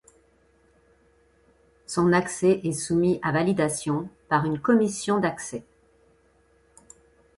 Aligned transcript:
Son 1.85 2.11
accès 2.11 2.59
est 2.63 2.73
soumis 2.73 3.19
à 3.21 3.31
validation 3.31 4.09
par 4.29 4.45
une 4.45 4.59
commission 4.59 5.19
d'accès. 5.19 5.63